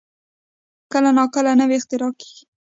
[0.91, 2.43] کله نا کله نوې اختراع کېږي.